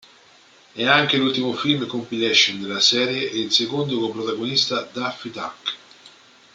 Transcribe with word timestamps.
È 0.73 0.83
anche 0.83 1.17
l'ultimo 1.17 1.53
film 1.53 1.85
compilation 1.85 2.59
della 2.59 2.79
serie, 2.79 3.29
e 3.29 3.37
il 3.39 3.51
secondo 3.51 3.99
con 3.99 4.09
protagonista 4.11 4.81
Daffy 4.81 5.29
Duck. 5.29 5.73